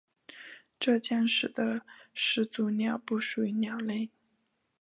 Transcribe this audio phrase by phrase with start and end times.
[0.79, 4.09] 这将使得始祖鸟不属于鸟类。